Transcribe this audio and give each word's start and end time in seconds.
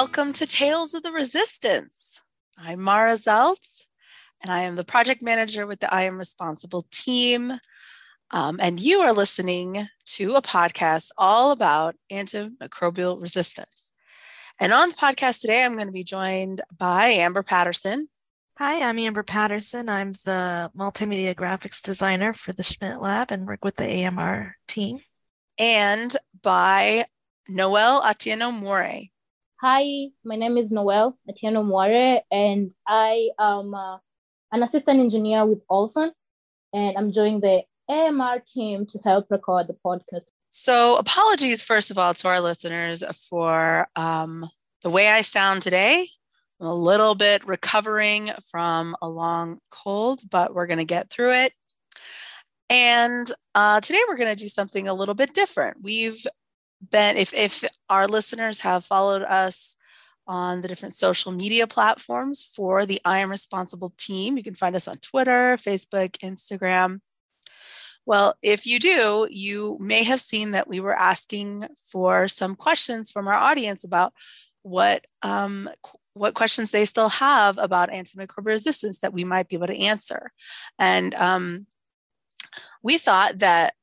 Welcome 0.00 0.32
to 0.34 0.46
Tales 0.46 0.94
of 0.94 1.02
the 1.02 1.10
Resistance. 1.10 2.20
I'm 2.56 2.80
Mara 2.80 3.14
Zeltz, 3.14 3.86
and 4.40 4.48
I 4.48 4.60
am 4.60 4.76
the 4.76 4.84
project 4.84 5.22
manager 5.22 5.66
with 5.66 5.80
the 5.80 5.92
I 5.92 6.02
Am 6.02 6.16
Responsible 6.16 6.86
team. 6.92 7.52
Um, 8.30 8.58
and 8.62 8.78
you 8.78 9.00
are 9.00 9.12
listening 9.12 9.88
to 10.10 10.36
a 10.36 10.40
podcast 10.40 11.10
all 11.18 11.50
about 11.50 11.96
antimicrobial 12.12 13.20
resistance. 13.20 13.92
And 14.60 14.72
on 14.72 14.90
the 14.90 14.94
podcast 14.94 15.40
today, 15.40 15.64
I'm 15.64 15.74
going 15.74 15.88
to 15.88 15.92
be 15.92 16.04
joined 16.04 16.60
by 16.78 17.06
Amber 17.06 17.42
Patterson. 17.42 18.06
Hi, 18.56 18.88
I'm 18.88 19.00
Amber 19.00 19.24
Patterson. 19.24 19.88
I'm 19.88 20.12
the 20.24 20.70
multimedia 20.78 21.34
graphics 21.34 21.82
designer 21.82 22.32
for 22.32 22.52
the 22.52 22.62
Schmidt 22.62 23.00
Lab 23.00 23.32
and 23.32 23.48
work 23.48 23.64
with 23.64 23.74
the 23.74 24.06
AMR 24.06 24.54
team. 24.68 24.98
And 25.58 26.16
by 26.40 27.06
Noel 27.48 28.00
Atieno 28.02 28.56
More. 28.56 29.08
Hi, 29.60 30.10
my 30.24 30.36
name 30.36 30.56
is 30.56 30.70
Noel 30.70 31.18
Atieno 31.28 31.66
More, 31.66 32.22
and 32.30 32.72
I 32.86 33.30
am 33.40 33.74
uh, 33.74 33.98
an 34.52 34.62
assistant 34.62 35.00
engineer 35.00 35.44
with 35.46 35.66
Olsson, 35.68 36.12
and 36.72 36.96
I'm 36.96 37.10
joining 37.10 37.40
the 37.40 37.64
AMR 37.88 38.38
team 38.46 38.86
to 38.86 39.00
help 39.02 39.26
record 39.30 39.66
the 39.66 39.76
podcast. 39.84 40.26
So, 40.50 40.94
apologies, 40.94 41.60
first 41.60 41.90
of 41.90 41.98
all, 41.98 42.14
to 42.14 42.28
our 42.28 42.40
listeners 42.40 43.02
for 43.28 43.88
um, 43.96 44.48
the 44.84 44.90
way 44.90 45.08
I 45.08 45.22
sound 45.22 45.62
today. 45.62 46.06
I'm 46.60 46.68
a 46.68 46.72
little 46.72 47.16
bit 47.16 47.44
recovering 47.44 48.30
from 48.52 48.94
a 49.02 49.08
long 49.08 49.58
cold, 49.72 50.20
but 50.30 50.54
we're 50.54 50.68
going 50.68 50.78
to 50.78 50.84
get 50.84 51.10
through 51.10 51.32
it. 51.32 51.52
And 52.70 53.28
uh, 53.56 53.80
today 53.80 54.02
we're 54.08 54.16
going 54.18 54.36
to 54.36 54.40
do 54.40 54.48
something 54.48 54.86
a 54.86 54.94
little 54.94 55.16
bit 55.16 55.34
different. 55.34 55.78
We've 55.82 56.24
been 56.80 57.16
if 57.16 57.34
if 57.34 57.64
our 57.88 58.06
listeners 58.06 58.60
have 58.60 58.84
followed 58.84 59.22
us 59.22 59.76
on 60.26 60.60
the 60.60 60.68
different 60.68 60.94
social 60.94 61.32
media 61.32 61.66
platforms 61.66 62.42
for 62.42 62.84
the 62.84 63.00
I 63.04 63.18
am 63.18 63.30
responsible 63.30 63.92
team, 63.96 64.36
you 64.36 64.42
can 64.42 64.54
find 64.54 64.76
us 64.76 64.86
on 64.86 64.98
Twitter, 64.98 65.56
Facebook, 65.56 66.18
Instagram. 66.18 67.00
Well, 68.04 68.34
if 68.42 68.66
you 68.66 68.78
do, 68.78 69.26
you 69.30 69.76
may 69.80 70.02
have 70.02 70.20
seen 70.20 70.52
that 70.52 70.68
we 70.68 70.80
were 70.80 70.98
asking 70.98 71.66
for 71.90 72.28
some 72.28 72.54
questions 72.54 73.10
from 73.10 73.26
our 73.26 73.34
audience 73.34 73.84
about 73.84 74.12
what 74.62 75.06
um, 75.22 75.68
what 76.14 76.34
questions 76.34 76.70
they 76.70 76.84
still 76.84 77.08
have 77.08 77.58
about 77.58 77.90
antimicrobial 77.90 78.46
resistance 78.46 78.98
that 78.98 79.12
we 79.12 79.24
might 79.24 79.48
be 79.48 79.56
able 79.56 79.66
to 79.68 79.78
answer. 79.78 80.32
And 80.78 81.14
um, 81.14 81.66
we 82.82 82.98
thought 82.98 83.38
that 83.38 83.74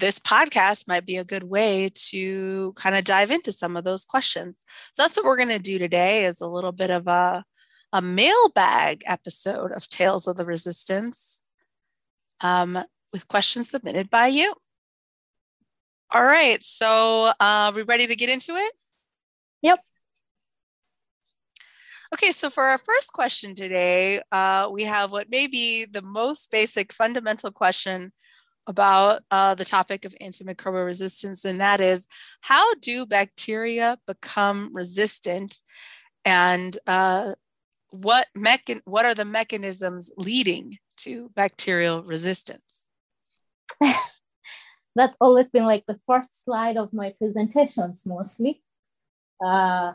this 0.00 0.18
podcast 0.18 0.88
might 0.88 1.06
be 1.06 1.16
a 1.16 1.24
good 1.24 1.44
way 1.44 1.90
to 2.08 2.72
kind 2.72 2.96
of 2.96 3.04
dive 3.04 3.30
into 3.30 3.52
some 3.52 3.76
of 3.76 3.84
those 3.84 4.04
questions. 4.04 4.56
So 4.94 5.02
that's 5.02 5.16
what 5.16 5.26
we're 5.26 5.36
going 5.36 5.50
to 5.50 5.58
do 5.58 5.78
today 5.78 6.24
is 6.24 6.40
a 6.40 6.46
little 6.46 6.72
bit 6.72 6.90
of 6.90 7.06
a, 7.06 7.44
a 7.92 8.02
mailbag 8.02 9.02
episode 9.06 9.72
of 9.72 9.88
Tales 9.88 10.26
of 10.26 10.36
the 10.36 10.44
Resistance 10.44 11.42
um, 12.40 12.82
with 13.12 13.28
questions 13.28 13.70
submitted 13.70 14.10
by 14.10 14.28
you. 14.28 14.54
All 16.12 16.24
right, 16.24 16.60
so 16.62 17.26
uh, 17.28 17.34
are 17.38 17.72
we 17.72 17.82
ready 17.82 18.06
to 18.06 18.16
get 18.16 18.30
into 18.30 18.56
it? 18.56 18.72
Yep. 19.62 19.78
Okay, 22.12 22.32
so 22.32 22.50
for 22.50 22.64
our 22.64 22.78
first 22.78 23.12
question 23.12 23.54
today, 23.54 24.20
uh, 24.32 24.68
we 24.72 24.82
have 24.82 25.12
what 25.12 25.30
may 25.30 25.46
be 25.46 25.84
the 25.84 26.02
most 26.02 26.50
basic 26.50 26.92
fundamental 26.92 27.52
question 27.52 28.12
about 28.70 29.22
uh, 29.30 29.54
the 29.54 29.64
topic 29.64 30.04
of 30.04 30.14
antimicrobial 30.22 30.86
resistance, 30.86 31.44
and 31.44 31.60
that 31.60 31.80
is 31.80 32.06
how 32.40 32.74
do 32.76 33.04
bacteria 33.04 33.98
become 34.06 34.70
resistant, 34.72 35.60
and 36.24 36.78
uh, 36.86 37.32
what 37.90 38.28
mechan- 38.36 38.80
what 38.84 39.04
are 39.04 39.14
the 39.14 39.24
mechanisms 39.24 40.10
leading 40.16 40.78
to 40.98 41.30
bacterial 41.34 42.02
resistance? 42.02 42.86
That's 44.96 45.16
always 45.20 45.48
been 45.48 45.64
like 45.66 45.84
the 45.86 46.00
first 46.06 46.44
slide 46.44 46.76
of 46.76 46.92
my 46.92 47.14
presentations, 47.18 48.06
mostly. 48.06 48.62
Uh, 49.44 49.94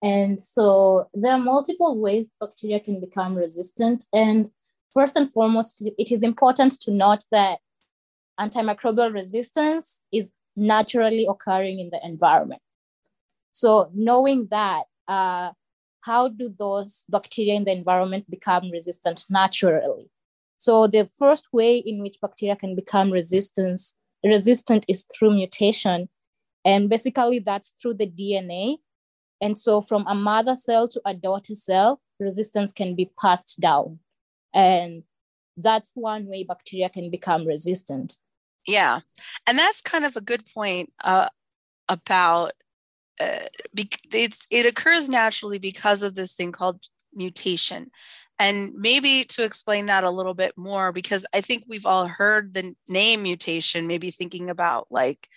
and 0.00 0.42
so 0.42 1.08
there 1.12 1.32
are 1.32 1.38
multiple 1.38 1.98
ways 2.00 2.36
bacteria 2.40 2.78
can 2.78 3.00
become 3.00 3.34
resistant, 3.34 4.04
and 4.12 4.50
First 4.94 5.16
and 5.16 5.30
foremost, 5.30 5.86
it 5.98 6.10
is 6.10 6.22
important 6.22 6.80
to 6.80 6.90
note 6.90 7.24
that 7.30 7.58
antimicrobial 8.40 9.12
resistance 9.12 10.02
is 10.12 10.32
naturally 10.56 11.26
occurring 11.28 11.78
in 11.78 11.90
the 11.90 12.00
environment. 12.04 12.62
So, 13.52 13.90
knowing 13.94 14.48
that, 14.50 14.84
uh, 15.08 15.50
how 16.02 16.28
do 16.28 16.48
those 16.56 17.04
bacteria 17.08 17.54
in 17.54 17.64
the 17.64 17.72
environment 17.72 18.30
become 18.30 18.70
resistant 18.70 19.26
naturally? 19.28 20.10
So, 20.58 20.86
the 20.86 21.06
first 21.06 21.46
way 21.52 21.78
in 21.78 22.02
which 22.02 22.20
bacteria 22.20 22.56
can 22.56 22.74
become 22.74 23.10
resistant, 23.10 23.80
resistant 24.24 24.84
is 24.88 25.04
through 25.16 25.34
mutation. 25.34 26.08
And 26.64 26.88
basically, 26.88 27.40
that's 27.40 27.74
through 27.80 27.94
the 27.94 28.06
DNA. 28.06 28.76
And 29.40 29.58
so, 29.58 29.80
from 29.80 30.06
a 30.06 30.14
mother 30.14 30.54
cell 30.54 30.88
to 30.88 31.00
a 31.04 31.14
daughter 31.14 31.54
cell, 31.54 32.00
resistance 32.18 32.72
can 32.72 32.94
be 32.94 33.10
passed 33.20 33.60
down. 33.60 34.00
And 34.54 35.02
that's 35.56 35.90
one 35.94 36.26
way 36.26 36.44
bacteria 36.44 36.88
can 36.88 37.10
become 37.10 37.46
resistant. 37.46 38.18
Yeah. 38.66 39.00
And 39.46 39.58
that's 39.58 39.80
kind 39.80 40.04
of 40.04 40.16
a 40.16 40.20
good 40.20 40.44
point 40.54 40.92
uh, 41.02 41.28
about 41.88 42.52
uh, 43.20 43.46
it's 44.12 44.46
it 44.50 44.66
occurs 44.66 45.08
naturally 45.08 45.58
because 45.58 46.02
of 46.02 46.14
this 46.14 46.34
thing 46.34 46.52
called 46.52 46.86
mutation. 47.12 47.90
And 48.38 48.72
maybe 48.74 49.24
to 49.30 49.42
explain 49.42 49.86
that 49.86 50.04
a 50.04 50.10
little 50.10 50.34
bit 50.34 50.52
more, 50.56 50.92
because 50.92 51.26
I 51.34 51.40
think 51.40 51.64
we've 51.66 51.86
all 51.86 52.06
heard 52.06 52.54
the 52.54 52.74
name 52.88 53.24
mutation, 53.24 53.88
maybe 53.88 54.12
thinking 54.12 54.48
about 54.48 54.86
like 54.90 55.28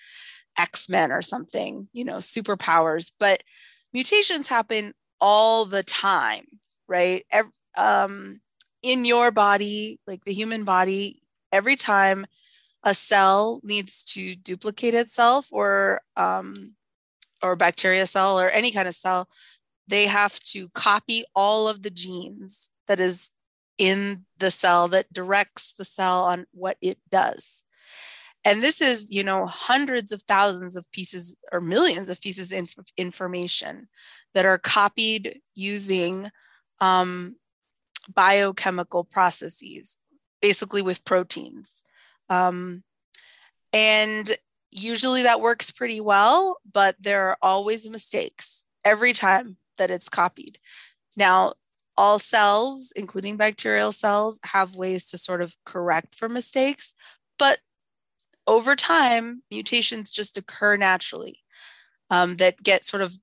X 0.57 0.87
Men 0.87 1.11
or 1.11 1.23
something, 1.23 1.87
you 1.93 2.05
know, 2.05 2.17
superpowers. 2.17 3.11
But 3.19 3.41
mutations 3.91 4.47
happen 4.47 4.93
all 5.19 5.65
the 5.65 5.81
time, 5.81 6.45
right? 6.87 7.25
Every, 7.31 7.51
um, 7.75 8.41
in 8.81 9.05
your 9.05 9.31
body, 9.31 9.99
like 10.07 10.25
the 10.25 10.33
human 10.33 10.63
body, 10.63 11.21
every 11.51 11.75
time 11.75 12.25
a 12.83 12.93
cell 12.93 13.61
needs 13.63 14.03
to 14.03 14.35
duplicate 14.35 14.93
itself 14.93 15.47
or 15.51 16.01
um, 16.15 16.53
or 17.43 17.55
bacteria 17.55 18.05
cell 18.05 18.39
or 18.39 18.49
any 18.49 18.71
kind 18.71 18.87
of 18.87 18.95
cell, 18.95 19.27
they 19.87 20.07
have 20.07 20.39
to 20.39 20.69
copy 20.69 21.23
all 21.35 21.67
of 21.67 21.83
the 21.83 21.89
genes 21.89 22.69
that 22.87 22.99
is 22.99 23.31
in 23.77 24.25
the 24.37 24.51
cell 24.51 24.87
that 24.87 25.11
directs 25.11 25.73
the 25.73 25.85
cell 25.85 26.23
on 26.23 26.45
what 26.51 26.77
it 26.81 26.97
does. 27.09 27.63
And 28.43 28.61
this 28.61 28.81
is, 28.81 29.11
you 29.11 29.23
know, 29.23 29.45
hundreds 29.45 30.11
of 30.11 30.23
thousands 30.23 30.75
of 30.75 30.91
pieces 30.91 31.35
or 31.51 31.61
millions 31.61 32.09
of 32.09 32.21
pieces 32.21 32.51
of 32.51 32.67
information 32.97 33.87
that 34.33 34.45
are 34.45 34.57
copied 34.57 35.39
using 35.53 36.31
um, 36.79 37.35
biochemical 38.13 39.03
processes, 39.03 39.97
basically 40.41 40.81
with 40.81 41.05
proteins. 41.05 41.83
Um, 42.29 42.83
and 43.73 44.31
usually 44.71 45.23
that 45.23 45.41
works 45.41 45.71
pretty 45.71 46.01
well, 46.01 46.59
but 46.71 46.95
there 46.99 47.29
are 47.29 47.37
always 47.41 47.89
mistakes 47.89 48.65
every 48.83 49.13
time 49.13 49.57
that 49.77 49.91
it's 49.91 50.09
copied. 50.09 50.59
Now, 51.15 51.53
all 51.97 52.19
cells, 52.19 52.93
including 52.95 53.37
bacterial 53.37 53.91
cells, 53.91 54.39
have 54.45 54.75
ways 54.75 55.09
to 55.11 55.17
sort 55.17 55.41
of 55.41 55.55
correct 55.65 56.15
for 56.15 56.29
mistakes, 56.29 56.93
but 57.37 57.59
over 58.47 58.75
time, 58.75 59.43
mutations 59.51 60.09
just 60.09 60.37
occur 60.37 60.77
naturally 60.77 61.39
um, 62.09 62.37
that 62.37 62.61
get 62.61 62.85
sort 62.85 63.01
of 63.01 63.13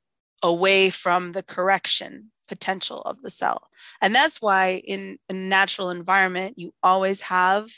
away 0.43 0.91
from 0.91 1.33
the 1.33 1.43
correction 1.43 2.31
potential 2.49 3.03
of 3.03 3.23
the 3.23 3.31
cell. 3.31 3.69
And 4.01 4.15
that's 4.15 4.43
why 4.43 4.83
in 4.85 5.19
a 5.29 5.33
natural 5.33 5.91
environment, 5.91 6.59
you 6.59 6.73
always 6.83 7.23
have 7.23 7.71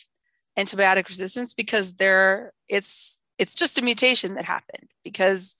antibiotic 0.58 1.08
resistance 1.08 1.54
because 1.54 1.94
there 1.94 2.52
it's 2.68 3.18
it's 3.38 3.54
just 3.54 3.78
a 3.78 3.82
mutation 3.82 4.34
that 4.34 4.44
happened 4.44 4.88
because 5.02 5.54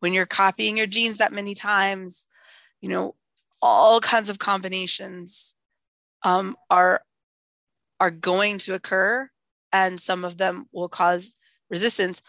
when 0.00 0.12
you're 0.12 0.26
copying 0.26 0.76
your 0.76 0.86
genes 0.86 1.18
that 1.18 1.32
many 1.32 1.54
times, 1.54 2.26
you 2.80 2.88
know, 2.88 3.14
all 3.62 4.00
kinds 4.00 4.28
of 4.28 4.38
combinations 4.38 5.54
um, 6.24 6.56
are 6.70 7.02
are 8.00 8.10
going 8.10 8.58
to 8.58 8.74
occur 8.74 9.30
and 9.72 9.98
some 9.98 10.24
of 10.24 10.38
them 10.38 10.66
will 10.72 10.88
cause 10.88 11.36
resistance. 11.70 12.20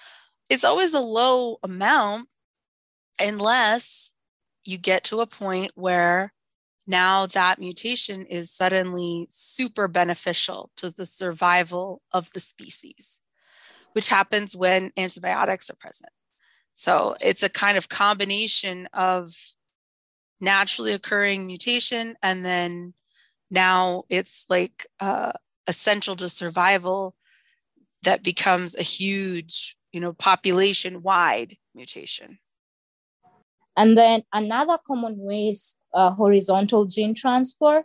It's 0.49 0.63
always 0.63 0.93
a 0.93 0.99
low 0.99 1.57
amount 1.63 2.29
unless 3.19 4.02
you 4.65 4.77
get 4.77 5.03
to 5.05 5.19
a 5.19 5.27
point 5.27 5.71
where 5.75 6.33
now 6.85 7.25
that 7.27 7.59
mutation 7.59 8.25
is 8.25 8.51
suddenly 8.51 9.27
super 9.29 9.87
beneficial 9.87 10.71
to 10.77 10.89
the 10.89 11.05
survival 11.05 12.01
of 12.11 12.31
the 12.33 12.39
species, 12.39 13.19
which 13.93 14.09
happens 14.09 14.55
when 14.55 14.91
antibiotics 14.97 15.69
are 15.69 15.75
present. 15.75 16.11
So 16.75 17.15
it's 17.21 17.43
a 17.43 17.49
kind 17.49 17.77
of 17.77 17.89
combination 17.89 18.87
of 18.93 19.33
naturally 20.41 20.91
occurring 20.91 21.47
mutation 21.47 22.15
and 22.21 22.43
then 22.43 22.93
now 23.49 24.03
it's 24.09 24.45
like 24.49 24.85
uh, 24.99 25.31
essential 25.67 26.15
to 26.17 26.27
survival 26.27 27.15
that 28.01 28.23
becomes 28.23 28.75
a 28.75 28.83
huge 28.83 29.77
you 29.93 30.01
know 30.01 30.11
population 30.11 31.01
wide 31.01 31.55
mutation 31.73 32.39
and 33.75 33.97
then 33.97 34.23
another 34.33 34.77
common 34.85 35.15
way 35.17 35.49
is 35.49 35.75
uh, 35.93 36.11
horizontal 36.11 36.85
gene 36.85 37.13
transfer 37.13 37.83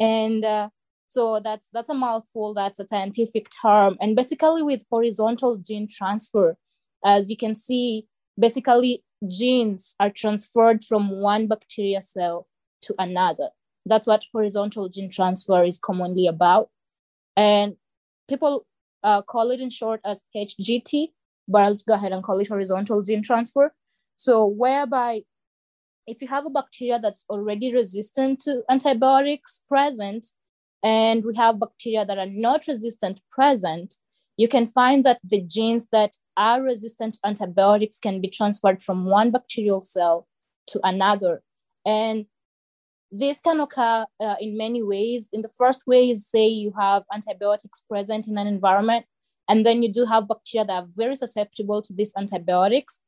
and 0.00 0.44
uh, 0.44 0.68
so 1.08 1.40
that's 1.40 1.68
that's 1.72 1.88
a 1.88 1.94
mouthful 1.94 2.54
that's 2.54 2.80
a 2.80 2.86
scientific 2.86 3.48
term 3.62 3.96
and 4.00 4.16
basically 4.16 4.62
with 4.62 4.84
horizontal 4.90 5.56
gene 5.56 5.88
transfer 5.88 6.56
as 7.04 7.30
you 7.30 7.36
can 7.36 7.54
see 7.54 8.06
basically 8.38 9.02
genes 9.26 9.94
are 9.98 10.10
transferred 10.10 10.84
from 10.84 11.10
one 11.10 11.46
bacteria 11.46 12.00
cell 12.00 12.46
to 12.82 12.94
another. 12.98 13.48
That's 13.86 14.06
what 14.06 14.24
horizontal 14.32 14.88
gene 14.88 15.10
transfer 15.10 15.64
is 15.64 15.78
commonly 15.78 16.26
about. 16.26 16.68
And 17.36 17.76
people 18.28 18.66
uh, 19.02 19.22
call 19.22 19.50
it 19.50 19.60
in 19.60 19.70
short 19.70 20.00
as 20.04 20.22
HGT, 20.36 21.08
but 21.48 21.62
I'll 21.62 21.72
just 21.72 21.86
go 21.86 21.94
ahead 21.94 22.12
and 22.12 22.22
call 22.22 22.38
it 22.38 22.48
horizontal 22.48 23.02
gene 23.02 23.22
transfer. 23.22 23.74
So, 24.18 24.44
whereby 24.46 25.22
if 26.08 26.20
you 26.20 26.28
have 26.28 26.44
a 26.44 26.50
bacteria 26.50 26.98
that's 26.98 27.24
already 27.30 27.72
resistant 27.72 28.40
to 28.40 28.62
antibiotics 28.68 29.62
present, 29.68 30.26
and 30.82 31.24
we 31.24 31.36
have 31.36 31.60
bacteria 31.60 32.04
that 32.04 32.18
are 32.18 32.26
not 32.26 32.66
resistant 32.66 33.20
present, 33.30 33.94
you 34.36 34.48
can 34.48 34.66
find 34.66 35.04
that 35.04 35.20
the 35.22 35.40
genes 35.40 35.86
that 35.92 36.16
are 36.36 36.62
resistant 36.62 37.14
to 37.14 37.20
antibiotics 37.24 37.98
can 38.00 38.20
be 38.20 38.28
transferred 38.28 38.82
from 38.82 39.04
one 39.04 39.30
bacterial 39.30 39.80
cell 39.80 40.26
to 40.66 40.80
another. 40.82 41.42
And 41.86 42.26
this 43.12 43.40
can 43.40 43.60
occur 43.60 44.04
uh, 44.20 44.36
in 44.40 44.56
many 44.56 44.82
ways. 44.82 45.28
In 45.32 45.42
the 45.42 45.48
first 45.48 45.82
way 45.86 46.10
is 46.10 46.28
say 46.28 46.46
you 46.46 46.72
have 46.76 47.04
antibiotics 47.12 47.82
present 47.88 48.26
in 48.26 48.36
an 48.36 48.48
environment, 48.48 49.06
and 49.48 49.64
then 49.64 49.82
you 49.82 49.92
do 49.92 50.06
have 50.06 50.26
bacteria 50.26 50.64
that 50.64 50.82
are 50.82 50.88
very 50.96 51.14
susceptible 51.14 51.82
to 51.82 51.92
these 51.92 52.12
antibiotics. 52.16 53.00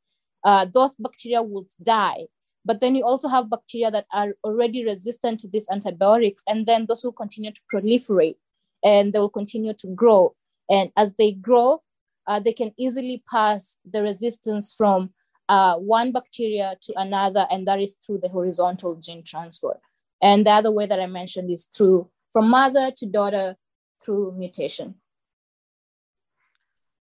Uh, 0.44 0.66
those 0.72 0.94
bacteria 0.94 1.42
would 1.42 1.66
die. 1.82 2.26
But 2.64 2.80
then 2.80 2.94
you 2.94 3.04
also 3.04 3.28
have 3.28 3.50
bacteria 3.50 3.90
that 3.90 4.06
are 4.12 4.34
already 4.44 4.84
resistant 4.84 5.40
to 5.40 5.48
these 5.48 5.66
antibiotics, 5.70 6.42
and 6.46 6.66
then 6.66 6.86
those 6.86 7.02
will 7.02 7.12
continue 7.12 7.52
to 7.52 7.60
proliferate 7.72 8.36
and 8.82 9.12
they 9.12 9.18
will 9.18 9.30
continue 9.30 9.74
to 9.74 9.88
grow. 9.88 10.34
And 10.70 10.90
as 10.96 11.12
they 11.18 11.32
grow, 11.32 11.82
uh, 12.26 12.40
they 12.40 12.52
can 12.52 12.72
easily 12.78 13.22
pass 13.30 13.76
the 13.90 14.02
resistance 14.02 14.74
from 14.76 15.10
uh, 15.48 15.76
one 15.76 16.12
bacteria 16.12 16.76
to 16.82 16.92
another, 16.96 17.46
and 17.50 17.66
that 17.66 17.80
is 17.80 17.94
through 17.94 18.18
the 18.18 18.28
horizontal 18.28 18.94
gene 18.96 19.24
transfer. 19.24 19.78
And 20.22 20.46
the 20.46 20.50
other 20.50 20.70
way 20.70 20.86
that 20.86 21.00
I 21.00 21.06
mentioned 21.06 21.50
is 21.50 21.64
through 21.64 22.08
from 22.30 22.50
mother 22.50 22.92
to 22.96 23.06
daughter 23.06 23.56
through 24.04 24.34
mutation. 24.38 24.94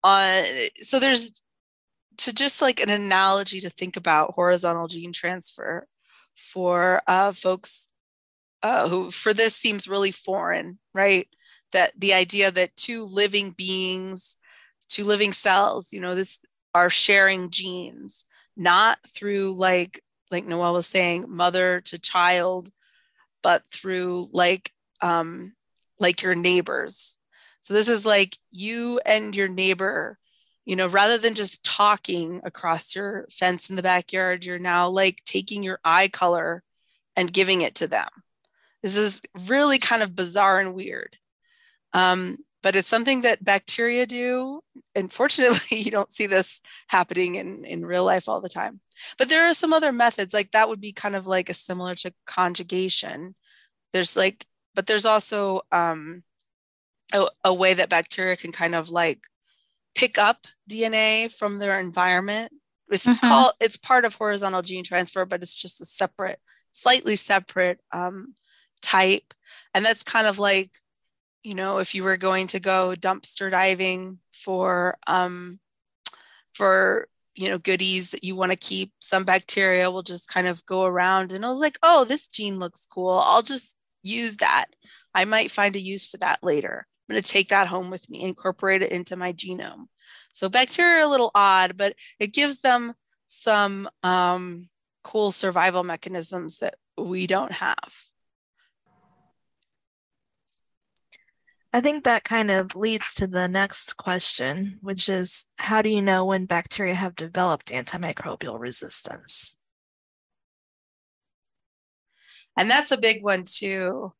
Uh, 0.03 0.43
so 0.81 0.99
there's 0.99 1.41
to 2.19 2.33
just 2.33 2.61
like 2.61 2.79
an 2.79 2.89
analogy 2.89 3.61
to 3.61 3.69
think 3.69 3.97
about 3.97 4.33
horizontal 4.33 4.87
gene 4.87 5.13
transfer 5.13 5.87
for 6.35 7.01
uh, 7.07 7.31
folks 7.31 7.87
uh, 8.63 8.87
who 8.87 9.11
for 9.11 9.33
this 9.33 9.55
seems 9.55 9.87
really 9.87 10.11
foreign, 10.11 10.79
right? 10.93 11.27
that 11.71 11.91
the 11.97 12.13
idea 12.13 12.51
that 12.51 12.75
two 12.75 13.05
living 13.05 13.51
beings 13.51 14.37
two 14.89 15.03
living 15.03 15.33
cells 15.33 15.91
you 15.91 15.99
know 15.99 16.15
this 16.15 16.39
are 16.73 16.89
sharing 16.89 17.49
genes 17.49 18.25
not 18.55 18.97
through 19.07 19.53
like 19.53 20.01
like 20.31 20.45
noel 20.45 20.73
was 20.73 20.87
saying 20.87 21.25
mother 21.27 21.81
to 21.81 21.97
child 21.97 22.69
but 23.43 23.65
through 23.67 24.27
like 24.31 24.71
um 25.01 25.53
like 25.99 26.21
your 26.21 26.35
neighbors 26.35 27.17
so 27.59 27.73
this 27.73 27.87
is 27.89 28.05
like 28.05 28.37
you 28.51 28.99
and 29.05 29.35
your 29.35 29.47
neighbor 29.47 30.17
you 30.67 30.75
know 30.75 30.87
rather 30.87 31.17
than 31.17 31.33
just 31.33 31.63
talking 31.63 32.39
across 32.43 32.95
your 32.95 33.25
fence 33.31 33.71
in 33.71 33.75
the 33.75 33.81
backyard 33.81 34.45
you're 34.45 34.59
now 34.59 34.87
like 34.87 35.23
taking 35.25 35.63
your 35.63 35.79
eye 35.83 36.07
color 36.07 36.61
and 37.15 37.33
giving 37.33 37.61
it 37.61 37.73
to 37.73 37.87
them 37.87 38.09
this 38.83 38.95
is 38.95 39.21
really 39.47 39.79
kind 39.79 40.03
of 40.03 40.15
bizarre 40.15 40.59
and 40.59 40.75
weird 40.75 41.17
um, 41.93 42.37
but 42.63 42.75
it's 42.75 42.87
something 42.87 43.21
that 43.21 43.43
bacteria 43.43 44.05
do. 44.05 44.61
Unfortunately, 44.95 45.77
you 45.79 45.89
don't 45.89 46.11
see 46.11 46.27
this 46.27 46.61
happening 46.87 47.35
in, 47.35 47.63
in 47.63 47.85
real 47.85 48.03
life 48.03 48.27
all 48.27 48.41
the 48.41 48.49
time. 48.49 48.81
But 49.17 49.29
there 49.29 49.49
are 49.49 49.53
some 49.53 49.73
other 49.73 49.91
methods, 49.91 50.33
like 50.33 50.51
that 50.51 50.67
would 50.67 50.81
be 50.81 50.91
kind 50.91 51.15
of 51.15 51.27
like 51.27 51.49
a 51.49 51.53
similar 51.53 51.95
to 51.95 52.13
conjugation. 52.25 53.35
There's 53.93 54.17
like, 54.17 54.45
but 54.75 54.87
there's 54.87 55.05
also 55.05 55.61
um, 55.71 56.23
a, 57.13 57.27
a 57.43 57.53
way 57.53 57.73
that 57.73 57.89
bacteria 57.89 58.35
can 58.35 58.51
kind 58.51 58.75
of 58.75 58.89
like 58.89 59.21
pick 59.97 60.17
up 60.17 60.45
DNA 60.69 61.31
from 61.31 61.59
their 61.59 61.79
environment. 61.79 62.51
It's 62.89 63.05
mm-hmm. 63.05 63.27
called, 63.27 63.53
it's 63.59 63.77
part 63.77 64.05
of 64.05 64.15
horizontal 64.15 64.61
gene 64.61 64.83
transfer, 64.83 65.25
but 65.25 65.41
it's 65.41 65.55
just 65.55 65.81
a 65.81 65.85
separate, 65.85 66.39
slightly 66.71 67.15
separate 67.15 67.79
um, 67.91 68.35
type. 68.81 69.33
And 69.73 69.83
that's 69.83 70.03
kind 70.03 70.27
of 70.27 70.39
like 70.39 70.71
you 71.47 71.55
know, 71.55 71.77
if 71.77 71.95
you 71.95 72.03
were 72.03 72.17
going 72.17 72.47
to 72.47 72.59
go 72.59 72.93
dumpster 72.99 73.49
diving 73.49 74.19
for 74.33 74.97
um, 75.07 75.61
for 76.53 77.07
you 77.35 77.47
know 77.47 77.57
goodies 77.57 78.11
that 78.11 78.25
you 78.25 78.35
want 78.35 78.51
to 78.51 78.57
keep, 78.57 78.91
some 78.99 79.23
bacteria 79.23 79.89
will 79.89 80.03
just 80.03 80.27
kind 80.27 80.47
of 80.47 80.65
go 80.65 80.83
around 80.83 81.31
and 81.31 81.45
I 81.45 81.49
was 81.49 81.59
like, 81.59 81.79
oh, 81.81 82.03
this 82.03 82.27
gene 82.27 82.59
looks 82.59 82.85
cool. 82.85 83.13
I'll 83.13 83.43
just 83.43 83.77
use 84.03 84.35
that. 84.37 84.65
I 85.15 85.23
might 85.23 85.49
find 85.49 85.73
a 85.77 85.79
use 85.79 86.05
for 86.05 86.17
that 86.17 86.43
later. 86.43 86.85
I'm 87.07 87.13
going 87.13 87.23
to 87.23 87.27
take 87.27 87.49
that 87.49 87.67
home 87.67 87.89
with 87.89 88.09
me, 88.09 88.23
incorporate 88.23 88.81
it 88.81 88.91
into 88.91 89.15
my 89.15 89.33
genome. 89.33 89.85
So 90.33 90.49
bacteria 90.49 91.01
are 91.01 91.07
a 91.07 91.09
little 91.09 91.31
odd, 91.33 91.77
but 91.77 91.95
it 92.19 92.33
gives 92.33 92.61
them 92.61 92.93
some 93.27 93.89
um, 94.03 94.69
cool 95.03 95.31
survival 95.31 95.83
mechanisms 95.83 96.59
that 96.59 96.75
we 96.97 97.27
don't 97.27 97.51
have. 97.51 97.93
I 101.73 101.81
think 101.81 102.05
that 102.05 102.23
kind 102.23 102.49
of 102.49 102.75
leads 102.75 103.13
to 103.15 103.27
the 103.27 103.47
next 103.47 103.97
question, 103.97 104.79
which 104.81 105.09
is 105.09 105.47
how 105.57 105.81
do 105.81 105.89
you 105.89 106.01
know 106.01 106.25
when 106.25 106.45
bacteria 106.45 106.95
have 106.95 107.15
developed 107.15 107.67
antimicrobial 107.67 108.59
resistance? 108.59 109.55
And 112.57 112.69
that's 112.69 112.91
a 112.91 112.97
big 112.97 113.23
one 113.23 113.43
too. 113.45 114.13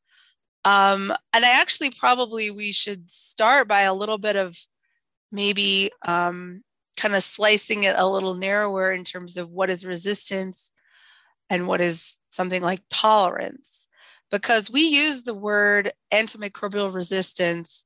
Um, 0.68 1.14
and 1.32 1.46
I 1.46 1.62
actually 1.62 1.92
probably 1.92 2.52
we 2.52 2.74
should 2.74 3.10
start 3.10 3.70
by 3.70 3.84
a 3.84 3.94
little 3.94 4.18
bit 4.18 4.36
of 4.36 4.58
maybe 5.32 5.92
um, 6.06 6.62
kind 6.98 7.16
of 7.16 7.24
slicing 7.24 7.86
it 7.86 7.96
a 7.98 8.10
little 8.10 8.34
narrower 8.34 8.92
in 8.92 9.06
terms 9.06 9.38
of 9.38 9.50
what 9.50 9.70
is 9.70 9.86
resistance 9.86 10.74
and 11.50 11.68
what 11.68 11.80
is 11.80 12.18
something 12.32 12.62
like 12.62 12.82
tolerance 12.90 13.88
because 14.30 14.70
we 14.70 14.82
use 14.82 15.24
the 15.24 15.34
word 15.34 15.94
antimicrobial 16.14 16.94
resistance 16.94 17.86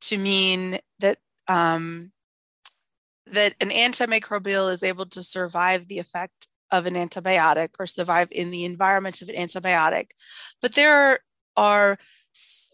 to 0.00 0.16
mean 0.16 0.78
that 1.00 1.18
um, 1.48 2.12
that 3.26 3.54
an 3.60 3.68
antimicrobial 3.68 4.72
is 4.72 4.82
able 4.82 5.04
to 5.04 5.22
survive 5.22 5.86
the 5.86 5.98
effect 5.98 6.48
of 6.70 6.86
an 6.86 6.94
antibiotic 6.94 7.68
or 7.78 7.86
survive 7.86 8.28
in 8.30 8.50
the 8.50 8.64
environment 8.64 9.20
of 9.20 9.28
an 9.28 9.36
antibiotic. 9.36 10.12
But 10.62 10.74
there 10.74 10.94
are 10.94 11.20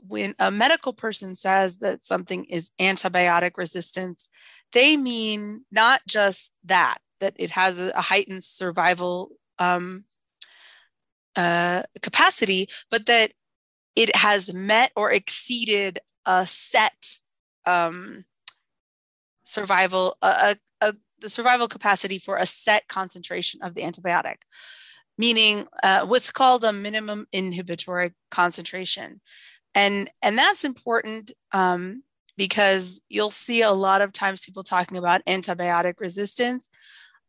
when 0.06 0.34
a 0.38 0.50
medical 0.50 0.92
person 0.92 1.34
says 1.34 1.78
that 1.78 2.04
something 2.04 2.44
is 2.46 2.72
antibiotic 2.80 3.56
resistance, 3.56 4.28
they 4.72 4.96
mean 4.96 5.64
not 5.70 6.00
just 6.08 6.52
that, 6.64 6.98
that 7.20 7.34
it 7.36 7.50
has 7.50 7.78
a, 7.78 8.00
heightened 8.00 8.42
survival 8.42 9.30
um, 9.58 10.04
uh, 11.36 11.82
capacity, 12.00 12.68
but 12.90 13.06
that 13.06 13.32
it 13.94 14.14
has 14.16 14.52
met 14.52 14.90
or 14.96 15.12
exceeded 15.12 16.00
a 16.26 16.46
set 16.46 17.18
um, 17.66 18.24
survival, 19.44 20.16
a, 20.22 20.56
a, 20.80 20.94
the 21.20 21.30
survival 21.30 21.68
capacity 21.68 22.18
for 22.18 22.36
a 22.36 22.46
set 22.46 22.88
concentration 22.88 23.62
of 23.62 23.74
the 23.74 23.82
antibiotic, 23.82 24.42
meaning 25.18 25.66
uh, 25.82 26.06
what's 26.06 26.30
called 26.30 26.64
a 26.64 26.72
minimum 26.72 27.26
inhibitory 27.32 28.12
concentration. 28.30 29.20
And, 29.74 30.10
and 30.22 30.36
that's 30.36 30.64
important 30.64 31.32
um, 31.52 32.02
because 32.36 33.00
you'll 33.08 33.30
see 33.30 33.62
a 33.62 33.72
lot 33.72 34.02
of 34.02 34.12
times 34.12 34.44
people 34.44 34.62
talking 34.62 34.98
about 34.98 35.24
antibiotic 35.26 36.00
resistance 36.00 36.68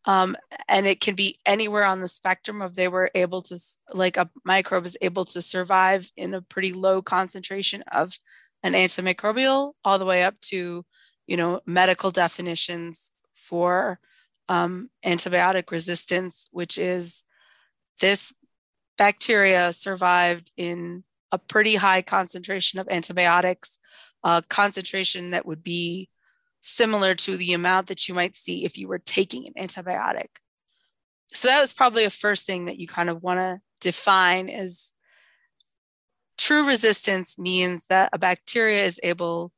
um, 0.06 0.36
and 0.68 0.86
it 0.86 1.00
can 1.00 1.16
be 1.16 1.38
anywhere 1.46 1.86
on 1.86 2.02
the 2.02 2.08
spectrum 2.08 2.62
of 2.62 2.75
they 2.75 2.88
were 2.88 3.10
able 3.16 3.42
to 3.44 3.58
like 3.94 4.18
a 4.18 4.30
microbe 4.44 4.86
is 4.86 4.98
able 5.02 5.25
to 5.25 5.42
survive 5.42 6.12
in 6.18 6.34
a 6.34 6.42
pretty 6.42 6.74
low 6.74 7.02
concentration 7.02 7.84
of 7.92 8.18
an 8.63 8.74
antimicrobial 8.74 9.74
all 9.86 10.00
the 10.00 10.06
way 10.06 10.24
up 10.24 10.40
to 10.42 10.86
you 11.28 11.38
know 11.38 11.62
medical 11.66 12.12
definitions 12.12 13.12
for 13.34 14.00
um, 14.50 14.90
antibiotic 15.06 15.72
resistance 15.72 16.48
which 16.52 16.78
is 16.78 17.24
this 18.03 18.33
bacteria 18.98 19.72
survived 19.72 20.51
in 20.57 21.05
a 21.31 21.38
pretty 21.38 21.75
high 21.75 22.01
concentration 22.01 22.77
of 22.81 22.89
antibiotics, 22.89 23.79
a 24.25 24.43
concentration 24.50 25.31
that 25.31 25.45
would 25.45 25.63
be 25.63 26.10
similar 26.60 27.15
to 27.15 27.38
the 27.38 27.53
amount 27.53 27.88
that 27.88 28.10
you 28.10 28.13
might 28.13 28.36
see 28.36 28.65
if 28.65 28.77
you 28.77 28.89
were 28.89 29.00
taking 29.00 29.48
an 29.48 29.67
antibiotic. 29.67 30.27
So 31.31 31.48
that 31.48 31.62
was 31.62 31.72
probably 31.74 32.03
a 32.03 32.10
first 32.10 32.45
thing 32.45 32.65
that 32.65 32.77
you 32.77 32.88
kind 32.88 33.10
of 33.10 33.24
want 33.24 33.38
to 33.38 33.62
define 33.79 34.50
as 34.50 34.93
true 36.38 36.67
resistance 36.67 37.39
means 37.39 37.86
that 37.88 38.10
a 38.12 38.19
bacteria 38.19 38.83
is 38.83 39.00
able 39.01 39.53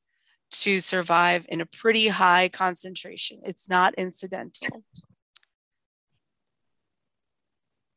to 0.51 0.79
survive 0.79 1.47
in 1.49 1.61
a 1.61 1.65
pretty 1.65 2.09
high 2.09 2.47
concentration. 2.49 3.39
It's 3.43 3.67
not 3.67 3.95
incidental. 3.95 4.83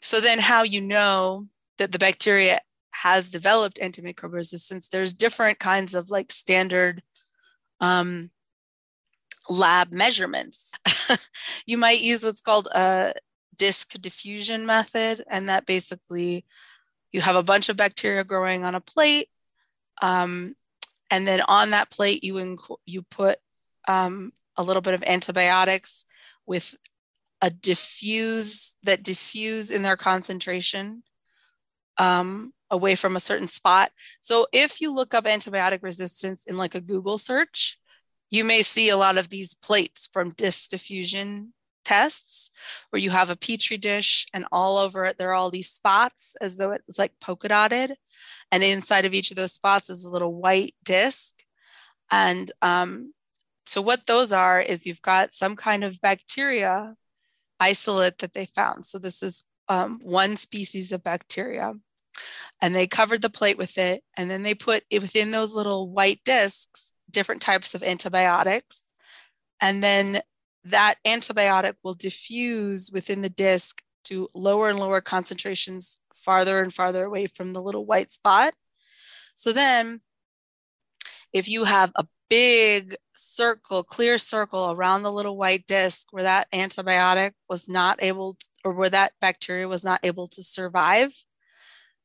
So 0.09 0.23
then 0.23 0.39
how 0.39 0.63
you 0.63 0.81
know 0.81 1.49
that 1.77 1.93
the 1.93 1.99
bacteria 1.99 2.61
has 2.93 3.31
developed 3.31 3.79
antimicrobial 3.79 4.33
resistance, 4.33 4.89
there's 4.89 5.13
different 5.13 5.59
kinds 5.59 5.95
of 5.95 6.09
like 6.09 6.33
standard 6.33 7.03
um, 7.83 8.31
lab 9.51 9.93
measurements. 9.93 10.73
you 11.67 11.77
might 11.77 12.01
use 12.01 12.25
what's 12.25 12.41
called 12.41 12.69
a 12.75 13.13
disk 13.59 14.01
diffusion 14.01 14.65
method, 14.65 15.23
and 15.29 15.51
that 15.51 15.67
basically 15.67 16.47
you 17.13 17.21
have 17.21 17.37
a 17.37 17.43
bunch 17.43 17.69
of 17.69 17.77
bacteria 17.77 18.25
growing 18.25 18.65
on 18.65 18.75
a 18.75 18.81
plate, 18.81 19.29
um, 20.01 20.55
and 21.11 21.27
then 21.27 21.43
on 21.49 21.73
that 21.73 21.91
plate 21.91 22.25
you 22.25 22.33
inc- 22.37 22.79
you 22.87 23.03
put 23.03 23.37
um, 23.89 24.33
a 24.57 24.63
little 24.63 24.81
bit 24.81 24.95
of 24.95 25.05
antibiotics 25.07 26.07
with 26.47 26.79
a 27.41 27.51
diffuse 27.51 28.75
that 28.83 29.03
diffuse 29.03 29.71
in 29.71 29.83
their 29.83 29.97
concentration 29.97 31.03
um, 31.99 32.53
away 32.71 32.95
from 32.95 33.17
a 33.17 33.21
certain 33.21 33.49
spot. 33.49 33.91
So 34.21 34.47
if 34.53 34.81
you 34.81 34.95
look 34.95 35.15
up 35.15 35.25
antibiotic 35.25 35.83
resistance 35.83 36.47
in 36.47 36.57
like 36.57 36.75
a 36.75 36.81
Google 36.81 37.19
search, 37.19 37.79
you 38.31 38.45
may 38.45 38.63
see 38.63 38.89
a 38.89 38.97
lot 38.97 39.19
of 39.19 39.31
these 39.31 39.55
plates 39.55 40.09
from 40.13 40.31
disk 40.31 40.71
diffusion 40.71 41.53
tests 41.85 42.51
where 42.91 43.01
you 43.01 43.09
have 43.09 43.31
a 43.31 43.37
petri 43.37 43.79
dish 43.79 44.27
and 44.35 44.45
all 44.53 44.77
over 44.77 45.07
it 45.07 45.17
there 45.17 45.31
are 45.31 45.35
all 45.35 45.51
these 45.51 45.71
spots 45.71 46.37
as 46.39 46.59
though 46.59 46.73
it's 46.73 46.99
like 46.99 47.13
polka 47.19 47.49
dotted 47.49 47.95
and 48.53 48.63
inside 48.63 49.07
of 49.07 49.15
each 49.15 49.31
of 49.31 49.39
those 49.39 49.55
spots 49.55 49.89
is 49.89 50.05
a 50.05 50.11
little 50.11 50.35
white 50.35 50.75
disc 50.85 51.33
and 52.11 52.53
um, 52.61 53.15
so 53.67 53.81
what 53.81 54.05
those 54.05 54.33
are 54.33 54.61
is 54.61 54.87
you've 54.87 55.01
got 55.01 55.33
some 55.33 55.57
kind 55.57 55.83
of 55.83 55.99
bacteria 56.03 56.95
isolate 57.61 58.19
that 58.19 58.35
they 58.35 58.47
found 58.47 58.85
so 58.85 58.99
this 58.99 59.23
is 59.23 59.45
um, 59.69 60.01
one 60.03 60.37
species 60.37 60.93
of 60.93 61.05
bacteria 61.05 61.75
and 62.61 62.75
they 62.75 62.87
covered 62.87 63.23
the 63.23 63.31
plate 63.31 63.59
with 63.59 63.79
it 63.79 64.03
and 64.17 64.31
then 64.31 64.43
they 64.43 64.55
put 64.55 64.83
it 64.91 65.03
within 65.03 65.31
those 65.31 65.55
little 65.55 65.91
white 65.91 66.21
discs 66.25 66.93
different 67.11 67.43
types 67.43 67.75
of 67.75 67.83
antibiotics. 67.83 68.83
And 69.61 69.83
then 69.83 70.21
that 70.65 70.97
antibiotic 71.07 71.75
will 71.83 71.95
diffuse 71.95 72.91
within 72.93 73.23
the 73.23 73.29
disc 73.29 73.83
to 74.05 74.29
lower 74.35 74.69
and 74.69 74.79
lower 74.79 75.01
concentrations 75.01 76.01
farther 76.15 76.63
and 76.63 76.73
farther 76.73 77.05
away 77.05 77.27
from 77.27 77.53
the 77.53 77.63
little 77.63 77.87
white 77.87 78.11
spot. 78.11 78.55
So 79.37 79.53
then, 79.53 80.01
if 81.33 81.49
you 81.49 81.65
have 81.65 81.93
a 81.95 82.07
big 82.29 82.97
circle, 83.19 83.83
clear 83.83 84.19
circle 84.19 84.71
around 84.71 85.03
the 85.03 85.13
little 85.13 85.37
white 85.37 85.67
disc 85.67 86.07
where 86.11 86.23
that 86.23 86.51
antibiotic 86.53 87.33
was 87.49 87.69
not 87.69 88.03
able 88.03 88.35
to, 88.35 88.47
or 88.65 88.73
where 88.73 88.91
that 88.91 89.13
bacteria 89.21 89.69
was 89.69 89.85
not 89.85 90.01
able 90.03 90.27
to 90.29 90.43
survive, 90.43 91.13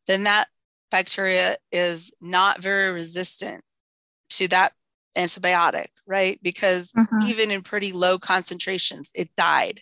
then 0.08 0.24
that 0.24 0.48
bacteria 0.91 1.58
is 1.72 2.13
not 2.22 2.62
very 2.62 2.91
resistant 2.91 3.63
to 4.29 4.48
that 4.50 4.74
antibiotic, 5.17 5.88
right? 6.05 6.39
Because 6.41 6.91
mm-hmm. 6.93 7.27
even 7.27 7.51
in 7.51 7.62
pretty 7.62 7.91
low 7.91 8.17
concentrations, 8.17 9.12
it 9.15 9.36
died. 9.36 9.82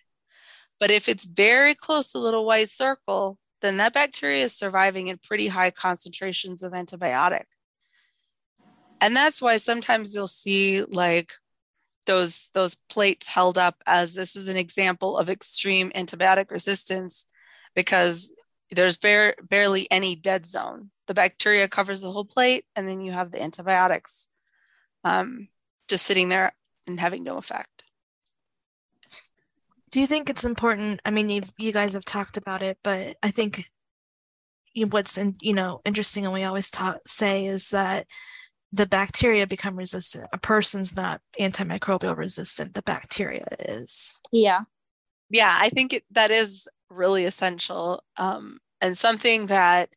But 0.79 0.91
if 0.91 1.07
it's 1.07 1.25
very 1.25 1.75
close 1.75 2.11
to 2.11 2.17
the 2.17 2.23
little 2.23 2.45
white 2.45 2.69
circle, 2.69 3.37
then 3.61 3.77
that 3.77 3.93
bacteria 3.93 4.43
is 4.43 4.55
surviving 4.55 5.07
in 5.07 5.17
pretty 5.17 5.47
high 5.47 5.71
concentrations 5.71 6.63
of 6.63 6.73
antibiotic. 6.73 7.43
And 9.01 9.15
that's 9.15 9.41
why 9.41 9.57
sometimes 9.57 10.15
you'll 10.15 10.27
see 10.27 10.83
like 10.83 11.33
those 12.05 12.49
those 12.53 12.75
plates 12.89 13.33
held 13.33 13.57
up 13.57 13.75
as 13.85 14.13
this 14.13 14.35
is 14.35 14.47
an 14.47 14.57
example 14.57 15.17
of 15.17 15.29
extreme 15.29 15.91
antibiotic 15.91 16.51
resistance 16.51 17.25
because 17.75 18.29
there's 18.71 18.97
bare, 18.97 19.35
barely 19.49 19.89
any 19.91 20.15
dead 20.15 20.45
zone. 20.45 20.91
The 21.07 21.13
bacteria 21.13 21.67
covers 21.67 22.01
the 22.01 22.11
whole 22.11 22.25
plate, 22.25 22.65
and 22.75 22.87
then 22.87 23.01
you 23.01 23.11
have 23.11 23.31
the 23.31 23.41
antibiotics 23.41 24.27
um, 25.03 25.49
just 25.89 26.05
sitting 26.05 26.29
there 26.29 26.53
and 26.87 26.99
having 26.99 27.23
no 27.23 27.37
effect. 27.37 27.83
Do 29.91 29.99
you 29.99 30.07
think 30.07 30.29
it's 30.29 30.45
important? 30.45 31.01
I 31.05 31.11
mean, 31.11 31.29
you 31.29 31.41
you 31.57 31.73
guys 31.73 31.93
have 31.93 32.05
talked 32.05 32.37
about 32.37 32.61
it, 32.61 32.77
but 32.81 33.17
I 33.21 33.31
think 33.31 33.69
what's 34.89 35.17
in, 35.17 35.35
you 35.41 35.53
know 35.53 35.81
interesting, 35.83 36.23
and 36.23 36.33
we 36.33 36.43
always 36.43 36.71
talk 36.71 36.99
say 37.07 37.45
is 37.45 37.71
that 37.71 38.07
the 38.71 38.85
bacteria 38.85 39.47
become 39.47 39.75
resistant. 39.75 40.27
A 40.33 40.37
person's 40.37 40.95
not 40.95 41.21
antimicrobial 41.39 42.17
resistant; 42.17 42.73
the 42.73 42.81
bacteria 42.83 43.45
is. 43.59 44.19
Yeah, 44.31 44.61
yeah, 45.29 45.55
I 45.59 45.69
think 45.69 45.93
it, 45.93 46.03
that 46.11 46.31
is 46.31 46.67
really 46.89 47.25
essential, 47.25 48.03
um, 48.17 48.59
and 48.81 48.97
something 48.97 49.47
that 49.47 49.89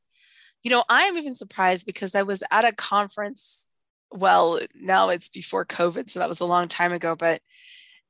you 0.62 0.71
know 0.71 0.85
I 0.88 1.04
am 1.04 1.16
even 1.16 1.35
surprised 1.35 1.87
because 1.87 2.14
I 2.14 2.23
was 2.23 2.43
at 2.50 2.64
a 2.64 2.73
conference 2.73 3.69
well, 4.14 4.61
now 4.76 5.09
it's 5.09 5.28
before 5.28 5.66
COVID, 5.66 6.09
so 6.09 6.21
that 6.21 6.28
was 6.28 6.40
a 6.40 6.47
long 6.47 6.69
time 6.69 6.93
ago, 6.93 7.16
but 7.16 7.40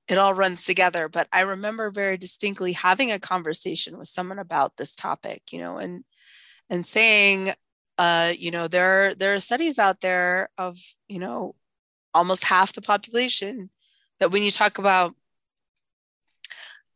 it 0.07 0.19
all 0.19 0.35
runs 0.35 0.65
together. 0.65 1.09
But 1.09 1.29
I 1.33 1.41
remember 1.41 1.91
very 1.91 2.19
distinctly 2.19 2.73
having 2.73 3.11
a 3.11 3.19
conversation 3.19 3.97
with 3.97 4.09
someone 4.09 4.39
about 4.39 4.77
this 4.77 4.95
topic, 4.95 5.43
you 5.51 5.61
know, 5.61 5.79
and 5.79 6.05
and 6.71 6.85
saying, 6.85 7.53
uh, 7.99 8.33
you 8.37 8.51
know, 8.51 8.69
there 8.69 9.09
are, 9.11 9.15
there 9.15 9.35
are 9.35 9.41
studies 9.41 9.79
out 9.79 10.01
there 10.01 10.49
of, 10.59 10.79
you 11.09 11.19
know, 11.19 11.55
almost 12.13 12.45
half 12.45 12.73
the 12.73 12.83
population 12.83 13.71
that 14.21 14.31
when 14.31 14.43
you 14.43 14.51
talk 14.51 14.79
about 14.79 15.15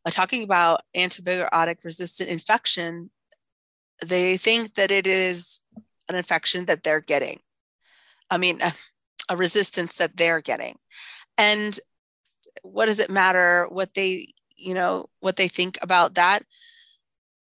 uh, 0.05 0.11
talking 0.11 0.43
about 0.43 0.83
antibiotic 0.97 1.85
resistant 1.85 2.31
infection, 2.31 3.11
they 4.05 4.37
think 4.37 4.75
that 4.75 4.91
it 4.91 5.07
is 5.07 5.61
an 6.09 6.15
infection 6.15 6.65
that 6.67 6.83
they're 6.83 7.01
getting. 7.01 7.41
I 8.31 8.39
mean, 8.39 8.61
a 9.29 9.37
resistance 9.37 9.97
that 9.97 10.17
they're 10.17 10.41
getting. 10.41 10.79
And 11.37 11.79
what 12.63 12.87
does 12.87 13.01
it 13.01 13.11
matter 13.11 13.67
what 13.69 13.95
they, 13.95 14.35
you 14.57 14.75
know, 14.75 15.09
what 15.21 15.37
they 15.37 15.49
think 15.49 15.79
about 15.83 16.15
that? 16.15 16.45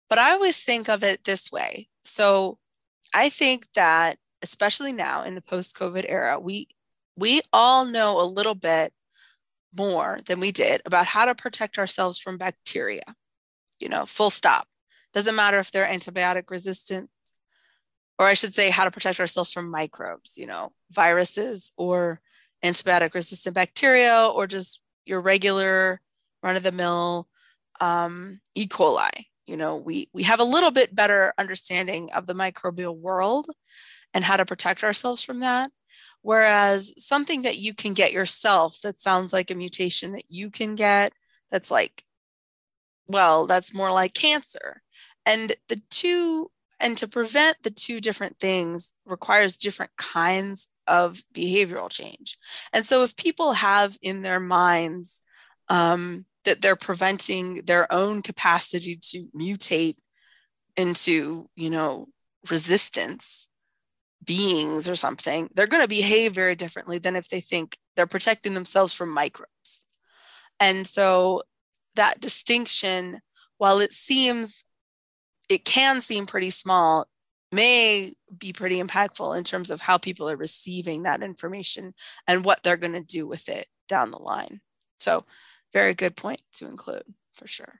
But 0.09 0.19
I 0.19 0.31
always 0.31 0.63
think 0.63 0.89
of 0.89 1.03
it 1.03 1.23
this 1.23 1.51
way. 1.51 1.87
So 2.03 2.57
I 3.13 3.29
think 3.29 3.67
that 3.75 4.17
especially 4.41 4.93
now 4.93 5.23
in 5.23 5.35
the 5.35 5.41
post-COVID 5.41 6.05
era, 6.07 6.39
we 6.39 6.67
we 7.17 7.41
all 7.51 7.85
know 7.85 8.19
a 8.19 8.23
little 8.25 8.55
bit 8.55 8.93
more 9.77 10.19
than 10.25 10.39
we 10.39 10.51
did 10.51 10.81
about 10.85 11.05
how 11.05 11.25
to 11.25 11.35
protect 11.35 11.77
ourselves 11.77 12.19
from 12.19 12.37
bacteria. 12.37 13.03
You 13.79 13.89
know, 13.89 14.05
full 14.05 14.29
stop. 14.29 14.67
Doesn't 15.13 15.35
matter 15.35 15.59
if 15.59 15.71
they're 15.71 15.85
antibiotic 15.85 16.49
resistant 16.49 17.09
or 18.21 18.27
I 18.27 18.35
should 18.35 18.53
say, 18.53 18.69
how 18.69 18.83
to 18.83 18.91
protect 18.91 19.19
ourselves 19.19 19.51
from 19.51 19.71
microbes, 19.71 20.37
you 20.37 20.45
know, 20.45 20.71
viruses 20.91 21.73
or 21.75 22.21
antibiotic 22.63 23.15
resistant 23.15 23.55
bacteria, 23.55 24.27
or 24.27 24.45
just 24.45 24.79
your 25.07 25.21
regular 25.21 25.99
run 26.43 26.55
of 26.55 26.61
the 26.61 26.71
mill 26.71 27.27
um, 27.79 28.39
E. 28.53 28.67
coli. 28.67 29.09
You 29.51 29.57
know, 29.57 29.75
we, 29.75 30.07
we 30.13 30.23
have 30.23 30.39
a 30.39 30.45
little 30.45 30.71
bit 30.71 30.95
better 30.95 31.33
understanding 31.37 32.09
of 32.13 32.25
the 32.25 32.33
microbial 32.33 32.97
world 32.97 33.47
and 34.13 34.23
how 34.23 34.37
to 34.37 34.45
protect 34.45 34.81
ourselves 34.81 35.21
from 35.25 35.41
that. 35.41 35.71
Whereas 36.21 36.93
something 36.97 37.41
that 37.41 37.57
you 37.57 37.73
can 37.73 37.93
get 37.93 38.13
yourself 38.13 38.79
that 38.81 38.97
sounds 38.97 39.33
like 39.33 39.51
a 39.51 39.55
mutation 39.55 40.13
that 40.13 40.23
you 40.29 40.51
can 40.51 40.75
get, 40.75 41.11
that's 41.49 41.69
like, 41.69 42.05
well, 43.07 43.45
that's 43.45 43.73
more 43.73 43.91
like 43.91 44.13
cancer. 44.13 44.81
And 45.25 45.53
the 45.67 45.81
two 45.89 46.49
and 46.79 46.97
to 46.99 47.09
prevent 47.09 47.57
the 47.61 47.71
two 47.71 47.99
different 47.99 48.39
things 48.39 48.93
requires 49.05 49.57
different 49.57 49.91
kinds 49.97 50.69
of 50.87 51.21
behavioral 51.33 51.89
change. 51.89 52.37
And 52.71 52.85
so 52.85 53.03
if 53.03 53.17
people 53.17 53.51
have 53.51 53.97
in 54.01 54.21
their 54.21 54.39
minds 54.39 55.21
um, 55.67 56.25
that 56.45 56.61
they're 56.61 56.75
preventing 56.75 57.61
their 57.65 57.91
own 57.91 58.21
capacity 58.21 58.97
to 59.01 59.27
mutate 59.35 59.95
into, 60.75 61.47
you 61.55 61.69
know, 61.69 62.07
resistance 62.49 63.47
beings 64.23 64.87
or 64.87 64.95
something, 64.95 65.49
they're 65.53 65.67
going 65.67 65.83
to 65.83 65.87
behave 65.87 66.33
very 66.33 66.55
differently 66.55 66.97
than 66.97 67.15
if 67.15 67.29
they 67.29 67.41
think 67.41 67.77
they're 67.95 68.07
protecting 68.07 68.53
themselves 68.53 68.93
from 68.93 69.13
microbes. 69.13 69.81
And 70.59 70.85
so 70.85 71.43
that 71.95 72.19
distinction, 72.19 73.19
while 73.57 73.79
it 73.79 73.93
seems 73.93 74.63
it 75.51 75.65
can 75.65 75.99
seem 75.99 76.25
pretty 76.25 76.49
small 76.49 77.07
may 77.51 78.13
be 78.37 78.53
pretty 78.53 78.81
impactful 78.81 79.37
in 79.37 79.43
terms 79.43 79.69
of 79.69 79.81
how 79.81 79.97
people 79.97 80.29
are 80.29 80.37
receiving 80.37 81.03
that 81.03 81.21
information 81.21 81.93
and 82.25 82.45
what 82.45 82.63
they're 82.63 82.77
going 82.77 82.93
to 82.93 83.03
do 83.03 83.27
with 83.27 83.49
it 83.49 83.67
down 83.89 84.11
the 84.11 84.17
line. 84.17 84.61
So, 84.99 85.25
very 85.73 85.93
good 85.93 86.15
point 86.15 86.41
to 86.53 86.65
include 86.65 87.03
for 87.33 87.47
sure. 87.47 87.79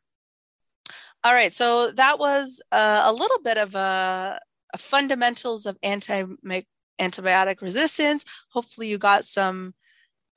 All 1.24 1.34
right, 1.34 1.54
so 1.54 1.92
that 1.92 2.18
was 2.18 2.62
uh, 2.72 3.04
a 3.06 3.14
little 3.14 3.40
bit 3.44 3.58
of 3.58 3.76
a, 3.76 4.40
a 4.74 4.78
fundamentals 4.78 5.66
of 5.66 5.78
anti 5.84 6.24
antibiotic 7.00 7.62
resistance. 7.62 8.26
Hopefully, 8.50 8.90
you 8.90 8.98
got 8.98 9.26
some 9.26 9.74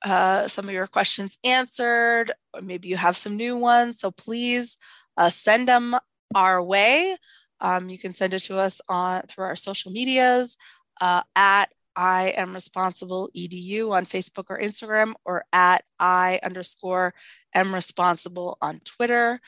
uh, 0.03 0.47
some 0.47 0.65
of 0.65 0.73
your 0.73 0.87
questions 0.87 1.39
answered, 1.43 2.31
or 2.53 2.61
maybe 2.61 2.87
you 2.87 2.97
have 2.97 3.17
some 3.17 3.35
new 3.35 3.57
ones. 3.57 3.99
So 3.99 4.11
please 4.11 4.77
uh, 5.17 5.29
send 5.29 5.67
them 5.67 5.95
our 6.35 6.61
way. 6.61 7.17
Um, 7.61 7.89
you 7.89 7.97
can 7.97 8.13
send 8.13 8.33
it 8.33 8.41
to 8.41 8.59
us 8.59 8.81
on 8.87 9.23
through 9.23 9.45
our 9.45 9.55
social 9.55 9.91
medias 9.91 10.57
uh, 11.01 11.23
at 11.35 11.71
I 11.95 12.33
am 12.37 12.53
responsible 12.53 13.29
edu 13.35 13.91
on 13.91 14.05
Facebook 14.05 14.45
or 14.49 14.59
Instagram, 14.59 15.13
or 15.23 15.45
at 15.53 15.83
I 15.99 16.39
underscore 16.43 17.13
am 17.53 17.73
responsible 17.73 18.57
on 18.61 18.79
Twitter, 18.79 19.39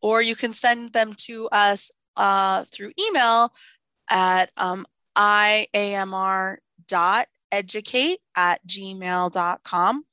or 0.00 0.22
you 0.22 0.36
can 0.36 0.52
send 0.52 0.90
them 0.90 1.14
to 1.26 1.48
us 1.50 1.90
uh, 2.16 2.64
through 2.70 2.92
email 2.98 3.52
at 4.10 4.50
um, 4.56 4.86
iamr 5.16 6.56
dot 6.86 7.28
educate 7.50 8.18
at 8.36 8.66
gmail.com. 8.66 10.04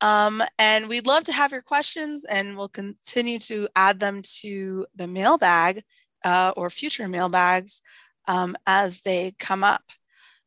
Um, 0.00 0.42
and 0.58 0.88
we'd 0.88 1.06
love 1.06 1.24
to 1.24 1.32
have 1.32 1.52
your 1.52 1.62
questions, 1.62 2.24
and 2.24 2.56
we'll 2.56 2.68
continue 2.68 3.38
to 3.40 3.68
add 3.74 3.98
them 3.98 4.22
to 4.40 4.86
the 4.94 5.06
mailbag 5.08 5.82
uh, 6.24 6.52
or 6.56 6.70
future 6.70 7.08
mailbags 7.08 7.82
um, 8.26 8.56
as 8.66 9.00
they 9.00 9.32
come 9.38 9.64
up. 9.64 9.82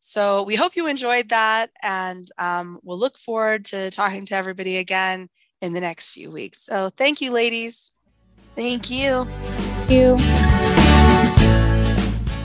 So 0.04 0.42
we 0.42 0.56
hope 0.56 0.76
you 0.76 0.88
enjoyed 0.88 1.30
that, 1.30 1.70
and 1.84 2.28
um, 2.40 2.80
we'll 2.82 2.98
look 2.98 3.20
forward 3.20 3.66
to 3.66 3.92
talking 3.92 4.26
to 4.26 4.36
everybody 4.36 4.78
again 4.78 5.30
in 5.62 5.74
the 5.74 5.80
next 5.80 6.10
few 6.10 6.32
weeks. 6.32 6.66
So 6.66 6.90
thank 6.90 7.22
you, 7.22 7.32
ladies. 7.32 7.92
Thank 8.56 8.90
you. 8.90 9.26
Thank 9.26 9.92
you. 9.92 10.16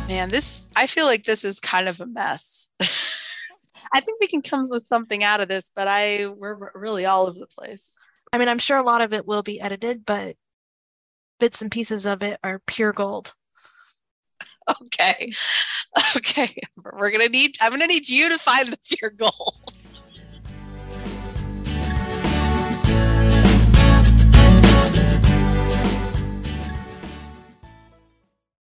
Man, 0.07 0.29
this 0.29 0.69
I 0.77 0.87
feel 0.87 1.07
like 1.07 1.25
this 1.25 1.45
is 1.45 1.59
kind 1.59 1.89
of 1.89 1.99
a 1.99 2.07
mess. 2.07 2.71
I 3.93 4.01
think 4.01 4.21
we 4.21 4.27
can 4.27 4.43
come 4.43 4.67
with 4.69 4.87
something 4.87 5.25
out 5.25 5.41
of 5.41 5.49
this, 5.49 5.71
but 5.75 5.89
I 5.89 6.27
we're 6.27 6.59
really 6.75 7.07
all 7.07 7.27
over 7.27 7.39
the 7.39 7.47
place. 7.47 7.97
I 8.35 8.39
mean, 8.39 8.49
I'm 8.49 8.59
sure 8.59 8.77
a 8.77 8.83
lot 8.83 9.01
of 9.01 9.15
it 9.15 9.27
will 9.27 9.43
be 9.43 9.63
edited, 9.63 10.05
but 10.05 10.37
bits 11.41 11.63
and 11.63 11.71
pieces 11.71 12.05
of 12.05 12.23
it 12.23 12.39
are 12.45 12.61
pure 12.67 12.93
gold. 12.93 13.35
Okay. 14.69 15.33
Okay. 16.17 16.55
We're 16.85 17.11
gonna 17.11 17.29
need 17.31 17.57
I'm 17.61 17.71
gonna 17.71 17.87
need 17.87 18.09
you 18.09 18.29
to 18.29 18.39
find 18.39 18.69
the 18.73 18.77
pure 18.77 19.11
gold. 19.11 19.73